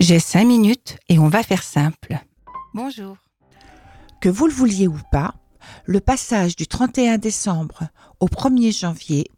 [0.00, 2.18] J'ai cinq minutes et on va faire simple.
[2.72, 3.18] Bonjour.
[4.22, 5.34] Que vous le vouliez ou pas,
[5.84, 7.82] le passage du 31 décembre
[8.18, 9.30] au 1er janvier,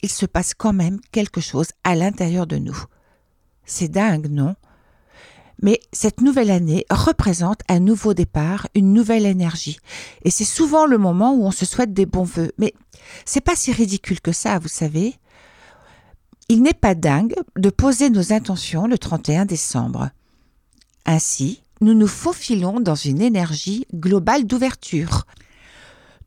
[0.00, 2.80] il se passe quand même quelque chose à l'intérieur de nous.
[3.64, 4.54] C'est dingue, non?
[5.60, 9.80] Mais cette nouvelle année représente un nouveau départ, une nouvelle énergie.
[10.22, 12.52] Et c'est souvent le moment où on se souhaite des bons vœux.
[12.56, 12.72] Mais
[13.24, 15.16] c'est pas si ridicule que ça, vous savez.
[16.50, 20.08] Il n'est pas dingue de poser nos intentions le 31 décembre.
[21.04, 25.26] Ainsi, nous nous faufilons dans une énergie globale d'ouverture.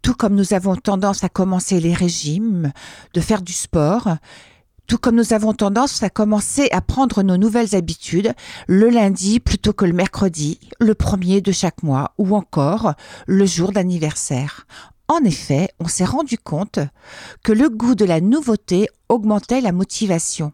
[0.03, 2.71] Tout comme nous avons tendance à commencer les régimes,
[3.15, 4.09] de faire du sport,
[4.85, 8.33] tout comme nous avons tendance à commencer à prendre nos nouvelles habitudes
[8.67, 12.93] le lundi plutôt que le mercredi, le premier de chaque mois ou encore
[13.25, 14.67] le jour d'anniversaire.
[15.11, 16.79] En effet, on s'est rendu compte
[17.43, 20.53] que le goût de la nouveauté augmentait la motivation.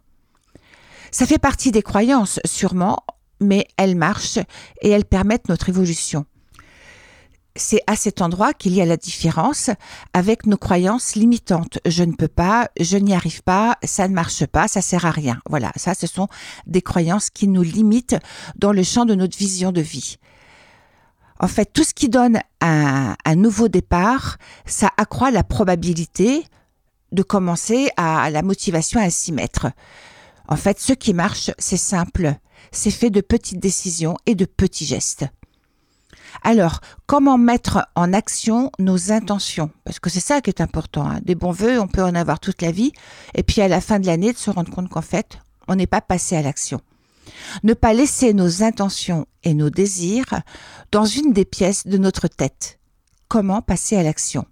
[1.11, 3.03] Ça fait partie des croyances, sûrement,
[3.39, 4.39] mais elles marchent
[4.81, 6.25] et elles permettent notre évolution
[7.59, 9.71] c'est à cet endroit qu'il y a la différence
[10.13, 11.79] avec nos croyances limitantes.
[11.87, 15.11] Je ne peux pas, je n'y arrive pas, ça ne marche pas, ça sert à
[15.11, 15.39] rien.
[15.49, 16.27] Voilà, ça ce sont
[16.67, 18.17] des croyances qui nous limitent
[18.57, 20.17] dans le champ de notre vision de vie.
[21.39, 26.45] En fait, tout ce qui donne un, nouveau départ, ça accroît la probabilité
[27.11, 29.67] de commencer à la motivation à s'y mettre.
[30.47, 32.33] En fait, ce qui marche, c'est simple.
[32.71, 35.25] C'est fait de petites décisions et de petits gestes.
[36.43, 39.71] Alors, comment mettre en action nos intentions?
[39.85, 41.07] Parce que c'est ça qui est important.
[41.07, 41.19] Hein.
[41.23, 42.91] Des bons voeux, on peut en avoir toute la vie.
[43.35, 45.87] Et puis à la fin de l'année, de se rendre compte qu'en fait, on n'est
[45.87, 46.81] pas passé à l'action.
[47.63, 50.41] Ne pas laisser nos intentions et nos désirs
[50.91, 52.79] dans une des pièces de notre tête.
[53.27, 54.45] Comment passer à l'action?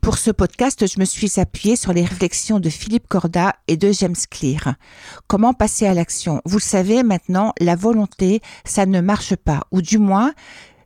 [0.00, 3.90] Pour ce podcast, je me suis appuyée sur les réflexions de Philippe Corda et de
[3.92, 4.74] James Clear.
[5.26, 6.40] Comment passer à l'action?
[6.44, 10.32] Vous savez maintenant, la volonté, ça ne marche pas, ou du moins,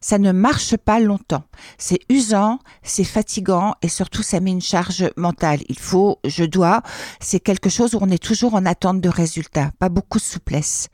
[0.03, 1.45] ça ne marche pas longtemps.
[1.79, 5.61] C'est usant, c'est fatigant et surtout ça met une charge mentale.
[5.69, 6.83] Il faut, je dois,
[7.21, 10.89] c'est quelque chose où on est toujours en attente de résultats, pas beaucoup de souplesse.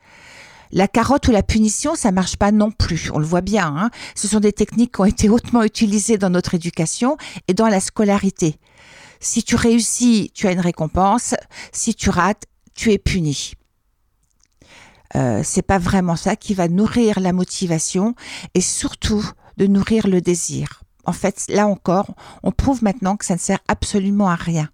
[0.71, 3.09] La carotte ou la punition, ça marche pas non plus.
[3.11, 3.73] On le voit bien.
[3.75, 7.67] Hein Ce sont des techniques qui ont été hautement utilisées dans notre éducation et dans
[7.67, 8.59] la scolarité.
[9.19, 11.33] Si tu réussis, tu as une récompense.
[11.71, 12.43] Si tu rates,
[12.75, 13.53] tu es puni.
[15.15, 18.15] Euh, c'est pas vraiment ça qui va nourrir la motivation
[18.53, 19.27] et surtout
[19.57, 20.83] de nourrir le désir.
[21.05, 24.69] En fait, là encore, on prouve maintenant que ça ne sert absolument à rien.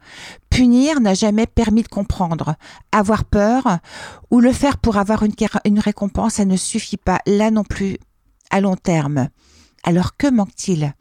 [0.50, 2.56] Punir n'a jamais permis de comprendre.
[2.91, 3.79] Avoir peur
[4.31, 7.19] ou le faire pour avoir une, une récompense, ça ne suffit pas.
[7.25, 7.97] Là non plus,
[8.50, 9.29] à long terme.
[9.84, 10.94] Alors que manque-t-il?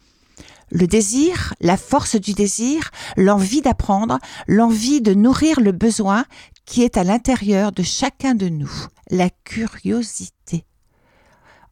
[0.70, 4.18] Le désir, la force du désir, l'envie d'apprendre,
[4.48, 6.24] l'envie de nourrir le besoin
[6.64, 8.72] qui est à l'intérieur de chacun de nous,
[9.10, 10.64] la curiosité.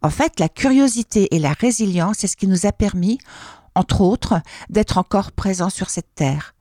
[0.02, 3.18] En fait, la curiosité et la résilience, c'est ce qui nous a permis,
[3.74, 6.54] entre autres, d'être encore présents sur cette terre.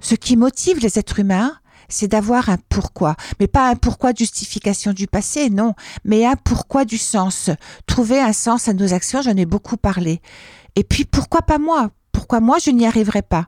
[0.00, 4.18] Ce qui motive les êtres humains, c'est d'avoir un pourquoi, mais pas un pourquoi de
[4.18, 5.74] justification du passé, non,
[6.04, 7.50] mais un pourquoi du sens.
[7.86, 10.20] Trouver un sens à nos actions, j'en ai beaucoup parlé.
[10.76, 11.90] Et puis pourquoi pas moi?
[12.12, 13.46] Pourquoi moi je n'y arriverai pas?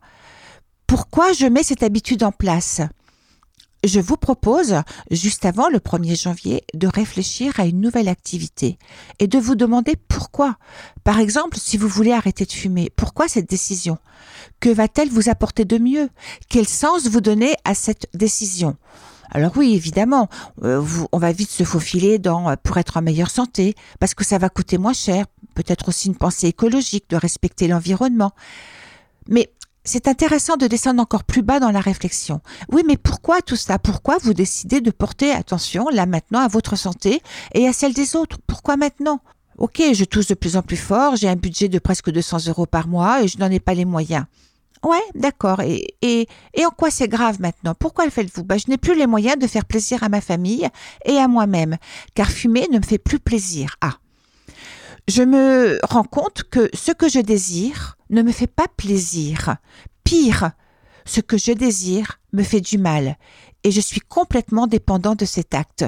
[0.87, 2.81] Pourquoi je mets cette habitude en place?
[3.87, 4.75] Je vous propose,
[5.11, 8.79] juste avant le 1er janvier, de réfléchir à une nouvelle activité
[9.19, 10.57] et de vous demander pourquoi.
[11.05, 13.99] Par exemple, si vous voulez arrêter de fumer, pourquoi cette décision?
[14.61, 16.09] Que va-t-elle vous apporter de mieux?
[16.49, 18.77] Quel sens vous donnez à cette décision?
[19.31, 20.29] Alors oui, évidemment,
[20.63, 24.25] euh, on va vite se faufiler dans euh, pour être en meilleure santé, parce que
[24.25, 28.33] ça va coûter moins cher, peut-être aussi une pensée écologique, de respecter l'environnement.
[29.29, 29.51] Mais
[29.87, 32.41] c'est intéressant de descendre encore plus bas dans la réflexion.
[32.73, 33.79] Oui, mais pourquoi tout ça?
[33.79, 37.23] Pourquoi vous décidez de porter attention là maintenant à votre santé
[37.55, 38.39] et à celle des autres?
[38.47, 39.21] Pourquoi maintenant?
[39.59, 42.67] Ok, je touche de plus en plus fort, j'ai un budget de presque 200 euros
[42.67, 44.27] par mois et je n'en ai pas les moyens.
[44.85, 45.61] Ouais, d'accord.
[45.63, 47.75] Et, et, et en quoi c'est grave maintenant?
[47.78, 48.45] Pourquoi le faites-vous?
[48.45, 50.69] Bah, Je n'ai plus les moyens de faire plaisir à ma famille
[51.07, 51.77] et à moi-même,
[52.15, 53.77] car fumer ne me fait plus plaisir.
[53.81, 53.95] Ah.
[55.09, 59.57] Je me rends compte que ce que je désire, ne me fait pas plaisir.
[60.03, 60.51] Pire,
[61.05, 63.17] ce que je désire me fait du mal,
[63.63, 65.85] et je suis complètement dépendant de cet acte.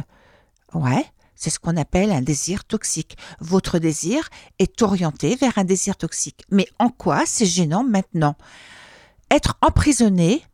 [0.73, 1.05] Ouais,
[1.35, 3.17] c'est ce qu'on appelle un désir toxique.
[3.41, 4.29] Votre désir
[4.61, 6.44] est orienté vers un désir toxique.
[6.53, 8.37] Mais en quoi c'est gênant maintenant?
[9.32, 10.44] Être emprisonné,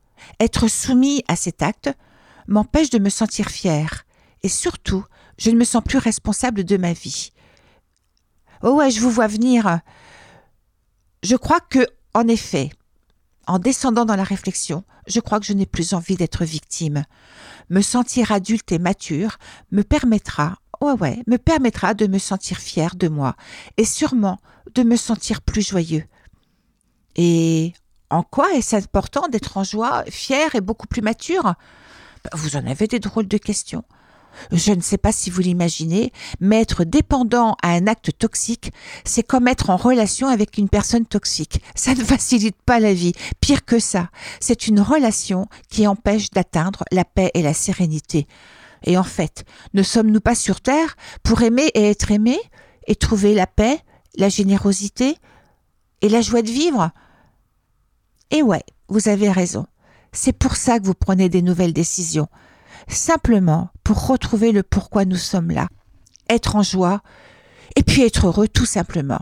[0.41, 1.91] être soumis à cet acte,
[2.49, 4.07] m'empêche de me sentir fier.
[4.43, 5.05] Et surtout,
[5.37, 7.31] je ne me sens plus responsable de ma vie.
[8.67, 9.81] Oh ouais, je vous vois venir.
[11.23, 12.71] Je crois que, en effet,
[13.47, 17.05] en descendant dans la réflexion, je crois que je n'ai plus envie d'être victime.
[17.69, 19.37] Me sentir adulte et mature
[19.71, 23.37] me permettra, ouais, ouais, me permettra de me sentir fier de moi
[23.77, 24.39] et sûrement
[24.75, 26.05] de me sentir plus joyeux.
[27.17, 27.75] Et
[28.09, 31.43] en quoi est-ce important d'être en joie, fier et beaucoup plus mature?
[32.25, 33.85] Bah, Vous en avez des drôles de questions.
[34.53, 38.73] Je ne sais pas si vous l'imaginez, mais être dépendant à un acte toxique,
[39.05, 41.63] c'est comme être en relation avec une personne toxique.
[41.75, 43.13] Ça ne facilite pas la vie.
[43.41, 44.11] Pire que ça,
[44.41, 48.27] c'est une relation qui empêche d'atteindre la paix et la sérénité.
[48.85, 52.41] Et en fait, ne sommes-nous pas sur Terre pour aimer et être aimés
[52.87, 53.79] et trouver la paix,
[54.17, 55.17] la générosité
[56.03, 56.91] et la joie de vivre?
[58.31, 59.67] Et ouais, vous avez raison.
[60.13, 62.29] C'est pour ça que vous prenez des nouvelles décisions
[62.89, 65.69] simplement pour retrouver le pourquoi nous sommes là,
[66.29, 67.03] être en joie,
[67.77, 69.21] et puis être heureux tout simplement.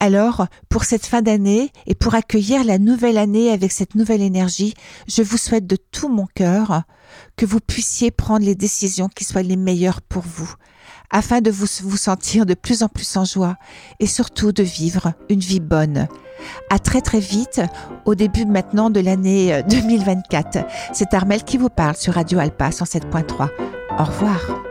[0.00, 4.74] Alors, pour cette fin d'année et pour accueillir la nouvelle année avec cette nouvelle énergie,
[5.08, 6.82] je vous souhaite de tout mon cœur
[7.36, 10.54] que vous puissiez prendre les décisions qui soient les meilleures pour vous,
[11.10, 13.56] afin de vous, vous sentir de plus en plus en joie
[14.00, 16.08] et surtout de vivre une vie bonne.
[16.70, 17.60] À très très vite,
[18.04, 20.56] au début maintenant de l'année 2024.
[20.56, 20.62] Euh,
[20.92, 23.48] C'est Armel qui vous parle sur Radio Alpa 107.3.
[23.98, 24.67] Au revoir.